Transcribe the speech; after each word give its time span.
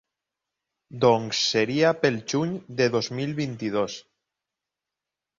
Doncs 1.03 1.41
seria 1.49 1.91
pel 2.05 2.17
Juny 2.33 2.55
de 2.79 2.87
dos 2.95 3.09
mil 3.19 3.35
vint-i-dos. 3.41 3.99